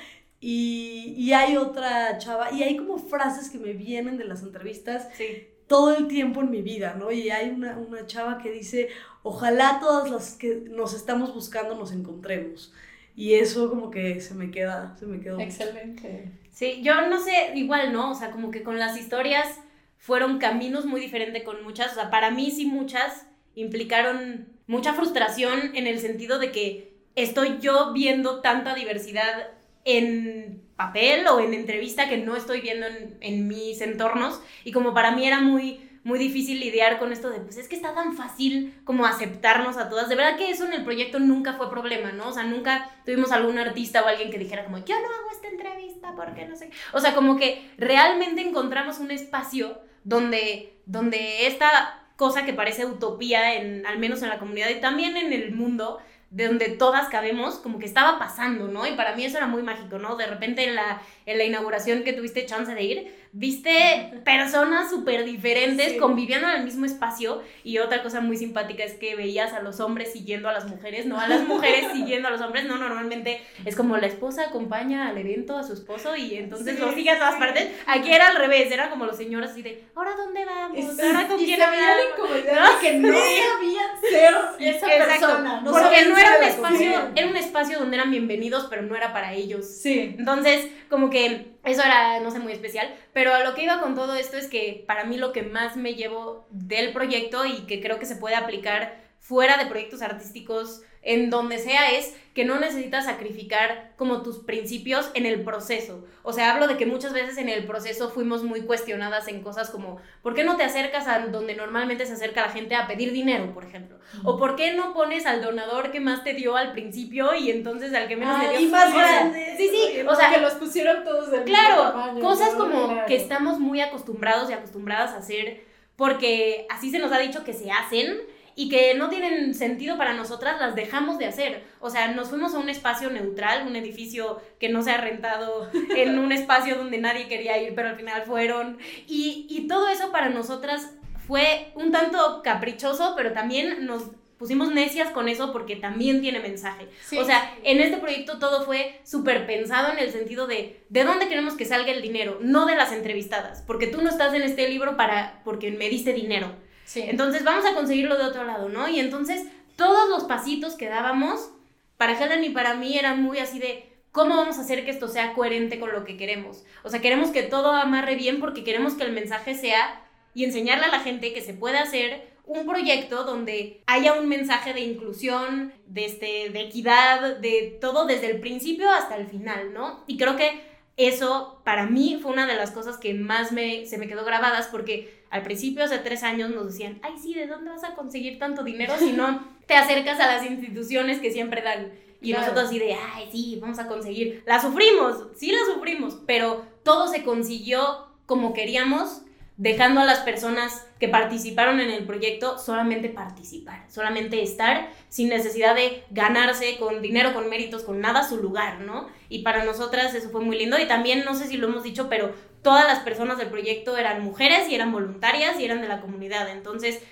[0.44, 5.08] Y, y hay otra chava, y hay como frases que me vienen de las entrevistas
[5.14, 7.10] sí todo el tiempo en mi vida, ¿no?
[7.10, 8.90] Y hay una, una chava que dice,
[9.22, 12.74] ojalá todas las que nos estamos buscando nos encontremos.
[13.16, 15.40] Y eso como que se me queda, se me quedó.
[15.40, 16.30] Excelente.
[16.50, 18.10] Sí, yo no sé, igual, ¿no?
[18.10, 19.60] O sea, como que con las historias
[19.96, 25.74] fueron caminos muy diferentes con muchas, o sea, para mí sí muchas implicaron mucha frustración
[25.74, 29.48] en el sentido de que estoy yo viendo tanta diversidad
[29.84, 32.86] en papel o en entrevista que no estoy viendo
[33.20, 37.38] en, mis entornos y como para mí era muy muy difícil lidiar con esto de,
[37.38, 40.08] pues es que está tan fácil como aceptarnos a todas.
[40.08, 42.26] De verdad que eso en el proyecto nunca fue problema, ¿no?
[42.26, 45.46] O sea, nunca tuvimos algún artista o alguien que dijera como, yo no hago esta
[45.46, 46.70] entrevista porque no sé.
[46.92, 53.54] O sea, como que realmente encontramos un espacio donde, donde esta cosa que parece utopía,
[53.54, 55.98] en, al menos en la comunidad y también en el mundo,
[56.32, 58.86] de donde todas cabemos, como que estaba pasando, ¿no?
[58.86, 60.16] Y para mí eso era muy mágico, ¿no?
[60.16, 65.24] De repente en la, en la inauguración que tuviste chance de ir, viste personas súper
[65.24, 69.62] diferentes conviviendo en el mismo espacio y otra cosa muy simpática es que veías a
[69.62, 72.76] los hombres siguiendo a las mujeres, no a las mujeres siguiendo a los hombres, no,
[72.76, 77.10] normalmente es como la esposa acompaña al evento a su esposo y entonces lo sigue
[77.10, 77.70] a todas partes.
[77.86, 81.00] Aquí era al revés, era como los señores así de, ¿ahora dónde vamos?
[81.00, 81.58] ¿Ahora con quién?
[81.58, 82.80] ¿No?
[82.80, 87.78] que no sabían ser esa persona, no porque no era un espacio, era un espacio
[87.78, 89.66] donde eran bienvenidos, pero no era para ellos.
[89.66, 90.14] Sí.
[90.18, 92.92] Entonces, como que eso era, no sé, muy especial.
[93.12, 95.76] Pero a lo que iba con todo esto es que para mí lo que más
[95.76, 100.82] me llevo del proyecto y que creo que se puede aplicar fuera de proyectos artísticos,
[101.02, 106.04] en donde sea, es que no necesitas sacrificar como tus principios en el proceso.
[106.22, 109.68] O sea, hablo de que muchas veces en el proceso fuimos muy cuestionadas en cosas
[109.68, 113.12] como, ¿por qué no te acercas a donde normalmente se acerca la gente a pedir
[113.12, 113.98] dinero, por ejemplo?
[114.24, 117.92] O ¿por qué no pones al donador que más te dio al principio y entonces
[117.94, 118.68] al que menos Ah, te dio?
[118.68, 119.54] y más grande.
[119.58, 123.06] Sí, sí, o sea, que los pusieron todos del mismo Claro, tamaño, cosas como Claro.
[123.06, 125.64] que estamos muy acostumbrados y acostumbradas a hacer
[125.96, 128.18] porque así se nos ha dicho que se hacen
[128.54, 131.64] y que no tienen sentido para nosotras, las dejamos de hacer.
[131.80, 135.70] O sea, nos fuimos a un espacio neutral, un edificio que no se ha rentado
[135.96, 138.78] en un espacio donde nadie quería ir, pero al final fueron.
[139.06, 140.94] Y, y todo eso para nosotras
[141.26, 144.10] fue un tanto caprichoso, pero también nos
[144.42, 146.88] pusimos necias con eso porque también tiene mensaje.
[147.06, 147.16] Sí.
[147.16, 151.26] O sea, en este proyecto todo fue súper pensado en el sentido de de dónde
[151.28, 154.68] queremos que salga el dinero, no de las entrevistadas, porque tú no estás en este
[154.68, 156.54] libro para porque me diste dinero.
[156.96, 158.88] Entonces vamos a conseguirlo de otro lado, ¿no?
[158.88, 161.50] Y entonces todos los pasitos que dábamos
[161.96, 165.08] para Helen y para mí eran muy así de cómo vamos a hacer que esto
[165.08, 166.64] sea coherente con lo que queremos.
[166.84, 170.02] O sea, queremos que todo amarre bien porque queremos que el mensaje sea
[170.34, 174.74] y enseñarle a la gente que se puede hacer un proyecto donde haya un mensaje
[174.74, 180.04] de inclusión, de, este, de equidad, de todo desde el principio hasta el final, ¿no?
[180.06, 180.60] Y creo que
[180.96, 184.68] eso para mí fue una de las cosas que más me, se me quedó grabadas
[184.68, 188.38] porque al principio, hace tres años, nos decían, ay, sí, ¿de dónde vas a conseguir
[188.38, 191.90] tanto dinero si no te acercas a las instituciones que siempre dan?
[192.20, 192.42] Y Claro.
[192.42, 194.44] nosotros así de, ay, sí, vamos a conseguir.
[194.46, 199.22] La sufrimos, sí la sufrimos, pero todo se consiguió como queríamos,
[199.56, 205.74] dejando a las personas que participaron en el proyecto solamente participar, solamente estar sin necesidad
[205.74, 209.08] de ganarse con dinero, con méritos, con nada su lugar, ¿no?
[209.28, 212.08] Y para nosotras eso fue muy lindo y también, no sé si lo hemos dicho,
[212.08, 216.00] pero todas las personas del proyecto eran mujeres y eran voluntarias y eran de la
[216.00, 217.02] comunidad, entonces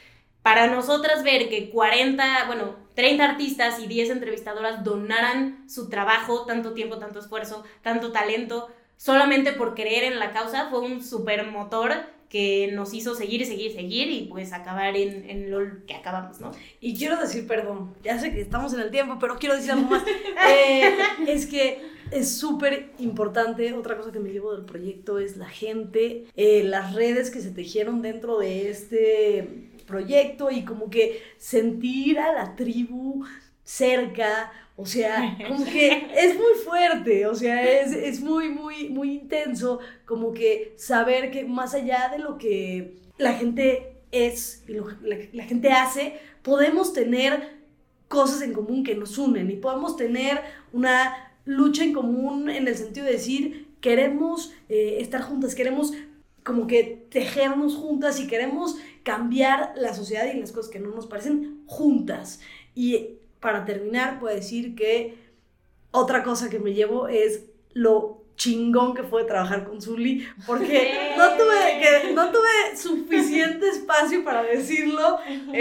[0.43, 6.73] para nosotras ver que 40, bueno, 30 artistas y 10 entrevistadoras donaran su trabajo, tanto
[6.73, 11.93] tiempo, tanto esfuerzo, tanto talento, solamente por creer en la causa, fue un super motor
[12.31, 16.53] que nos hizo seguir, seguir, seguir y pues acabar en, en lo que acabamos, ¿no?
[16.81, 19.89] Y quiero decir, perdón, ya sé que estamos en el tiempo, pero quiero decir algo
[19.89, 20.05] más.
[20.49, 25.49] Eh, es que es súper importante, otra cosa que me llevo del proyecto es la
[25.49, 32.18] gente, eh, las redes que se tejieron dentro de este proyecto y como que sentir
[32.18, 33.25] a la tribu
[33.64, 39.12] cerca, o sea, como que es muy fuerte, o sea, es, es muy, muy, muy
[39.14, 44.87] intenso, como que saber que más allá de lo que la gente es y lo
[44.87, 47.61] que la, la gente hace, podemos tener
[48.09, 50.40] cosas en común que nos unen y podemos tener
[50.73, 55.92] una lucha en común en el sentido de decir, queremos eh, estar juntas, queremos
[56.44, 61.07] como que tejernos juntas y queremos cambiar la sociedad y las cosas que no nos
[61.07, 62.40] parecen juntas.
[62.74, 65.16] Y para terminar, puedo decir que
[65.90, 71.29] otra cosa que me llevo es lo chingón que fue trabajar con Zully, porque no
[71.37, 75.18] tuve, que, no tuve suficiente espacio para decirlo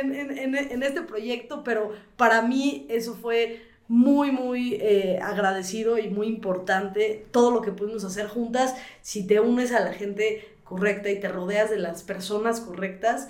[0.00, 5.98] en en- en- en este proyecto, pero para mí eso fue muy, muy eh, agradecido
[5.98, 8.74] y muy importante todo lo que pudimos hacer juntas.
[9.00, 13.28] Si te unes a la gente correcta y te rodeas de las personas correctas,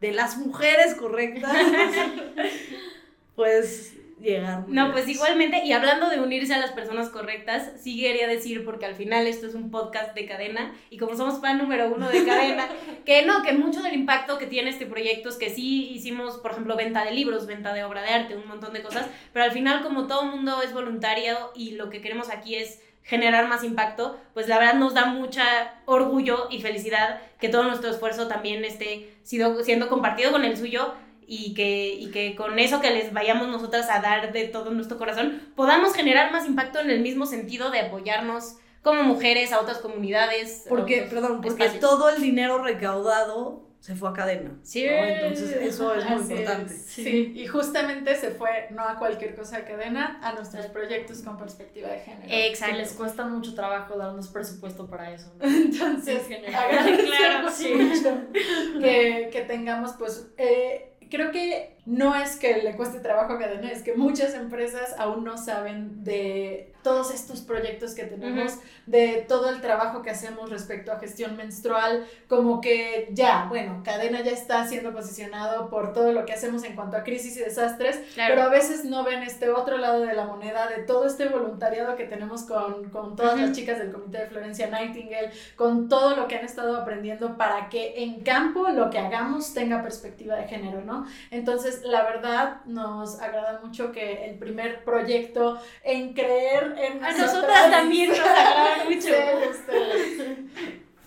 [0.00, 1.56] de las mujeres correctas,
[3.36, 4.64] puedes llegar.
[4.68, 8.86] No, pues igualmente, y hablando de unirse a las personas correctas, sí quería decir, porque
[8.86, 12.24] al final esto es un podcast de cadena, y como somos fan número uno de
[12.24, 12.68] cadena,
[13.04, 16.52] que no, que mucho del impacto que tiene este proyecto es que sí hicimos, por
[16.52, 19.52] ejemplo, venta de libros, venta de obra de arte, un montón de cosas, pero al
[19.52, 24.18] final como todo mundo es voluntario y lo que queremos aquí es generar más impacto,
[24.34, 29.14] pues la verdad nos da mucha orgullo y felicidad que todo nuestro esfuerzo también esté
[29.22, 30.92] sido, siendo compartido con el suyo
[31.26, 34.96] y que, y que con eso que les vayamos nosotras a dar de todo nuestro
[34.98, 39.78] corazón, podamos generar más impacto en el mismo sentido de apoyarnos como mujeres a otras
[39.78, 40.66] comunidades.
[40.66, 41.80] a Porque, otros perdón, porque espacios.
[41.80, 44.50] todo el dinero recaudado se fue a cadena.
[44.62, 44.84] Sí.
[44.84, 44.92] ¿no?
[45.04, 46.74] Entonces, eso es muy Así importante.
[46.74, 47.32] es, Sí.
[47.36, 51.88] y justamente se fue no a cualquier cosa de cadena, a nuestros proyectos con perspectiva
[51.90, 52.26] de género.
[52.28, 52.76] Que Exacto.
[52.76, 55.32] les cuesta mucho trabajo darnos presupuesto para eso.
[55.38, 55.44] ¿no?
[55.46, 57.74] Entonces, Sí, Claro, sí.
[57.74, 58.10] mucho
[58.80, 63.70] que, que tengamos, pues, eh, creo que no es que le cueste trabajo a Cadena,
[63.70, 69.50] es que muchas empresas aún no saben de todos estos proyectos que tenemos, de todo
[69.50, 74.64] el trabajo que hacemos respecto a gestión menstrual, como que ya, bueno, Cadena ya está
[74.68, 78.48] siendo posicionado por todo lo que hacemos en cuanto a crisis y desastres, pero a
[78.50, 82.44] veces no ven este otro lado de la moneda, de todo este voluntariado que tenemos
[82.44, 86.44] con, con todas las chicas del Comité de Florencia Nightingale, con todo lo que han
[86.44, 91.04] estado aprendiendo para que en campo lo que hagamos tenga perspectiva de género, ¿no?
[91.32, 98.10] Entonces, la verdad, nos agrada mucho que el primer proyecto en creer a nosotras también
[98.10, 99.08] nos agrada mucho.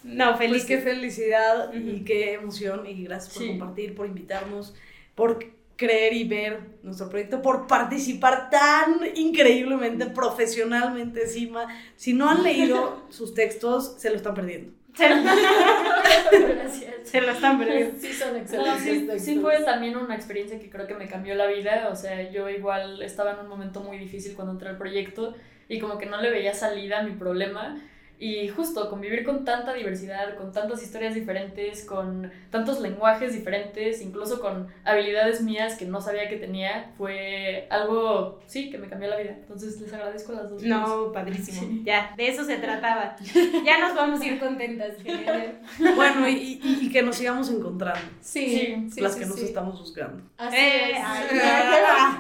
[0.04, 0.64] No, feliz.
[0.64, 4.74] Pues qué felicidad y qué emoción y gracias por compartir, por invitarnos,
[5.16, 5.40] por
[5.76, 11.68] creer y ver nuestro proyecto, por participar tan increíblemente, profesionalmente encima.
[11.96, 14.74] Si no han leído sus textos, se lo están perdiendo.
[14.98, 16.96] Gracias.
[17.04, 18.00] Se lo están perdiendo.
[18.00, 19.24] Sí, son excelentes.
[19.24, 21.90] sí, fue también una experiencia que creo que me cambió la vida.
[21.92, 25.34] O sea, yo igual estaba en un momento muy difícil cuando entré al proyecto
[25.70, 27.78] y como que no le veía salida a mi problema.
[28.22, 34.42] Y justo convivir con tanta diversidad, con tantas historias diferentes, con tantos lenguajes diferentes, incluso
[34.42, 39.16] con habilidades mías que no sabía que tenía, fue algo, sí, que me cambió la
[39.16, 39.38] vida.
[39.40, 40.62] Entonces les agradezco las dos.
[40.64, 41.82] No, padrísimo.
[41.86, 43.16] Ya, de eso se trataba.
[43.66, 44.98] ya nos vamos a ir contentas.
[45.96, 48.02] bueno, y, y, que nos sigamos encontrando.
[48.20, 50.22] Sí, sí las que nos estamos buscando.
[50.38, 51.02] Así eh,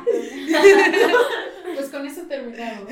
[1.76, 2.90] pues con eso terminamos.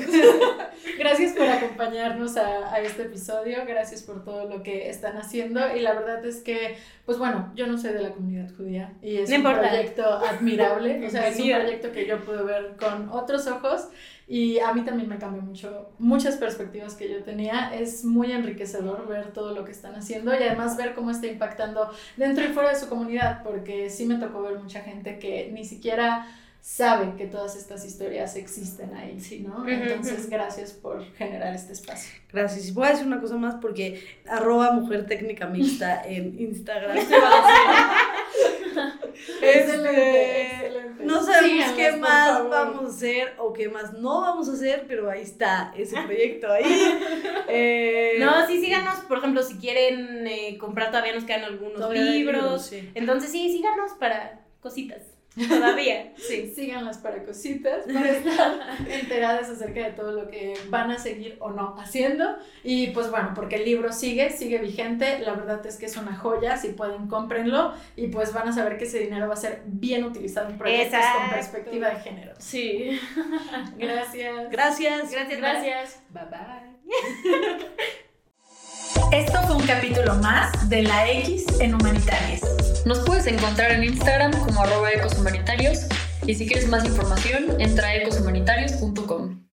[0.98, 5.80] gracias por acompañarnos a, a, este episodio, gracias por todo lo que están haciendo y
[5.80, 9.30] la verdad es que, pues bueno, yo no soy de la comunidad judía y es
[9.30, 13.88] un proyecto admirable, o sea, es un proyecto que yo puedo ver con otros ojos
[14.30, 17.74] y a mí también me cambió mucho, muchas perspectivas que yo tenía.
[17.74, 21.90] Es muy enriquecedor ver todo lo que están haciendo y además ver cómo está impactando
[22.18, 25.64] dentro y fuera de su comunidad, porque sí me tocó ver mucha gente que ni
[25.64, 26.26] siquiera
[26.60, 29.66] sabe que todas estas historias existen ahí, ¿sí, ¿no?
[29.66, 32.12] Entonces, gracias por generar este espacio.
[32.32, 32.68] Gracias.
[32.68, 36.98] Y voy a decir una cosa más porque arroba mujer técnica mixta en Instagram.
[39.42, 44.84] Este, no sabemos qué más vamos a hacer o qué más no vamos a hacer,
[44.86, 46.64] pero ahí está ese proyecto ahí.
[47.50, 52.70] Eh, no, sí, síganos, por ejemplo, si quieren eh, comprar, todavía nos quedan algunos libros.
[52.94, 55.00] Entonces, sí, síganos para cositas.
[55.46, 56.52] Todavía, sí.
[56.54, 61.50] Síganlas para cositas, para estar enteradas acerca de todo lo que van a seguir o
[61.50, 62.36] no haciendo.
[62.64, 65.18] Y pues bueno, porque el libro sigue, sigue vigente.
[65.20, 66.56] La verdad es que es una joya.
[66.56, 67.74] Si pueden, cómprenlo.
[67.96, 71.00] Y pues van a saber que ese dinero va a ser bien utilizado en proyectos
[71.16, 72.34] con perspectiva de género.
[72.38, 72.98] Sí.
[73.76, 74.50] Gracias.
[74.50, 75.10] Gracias.
[75.10, 75.38] Gracias.
[75.38, 76.02] Gracias.
[76.10, 78.07] Bye bye.
[79.12, 82.42] Esto fue un capítulo más de la X en Humanitarias.
[82.84, 85.86] Nos puedes encontrar en Instagram como arroba ecoshumanitarios
[86.26, 89.38] y si quieres más información entra a ecoshumanitarios.com.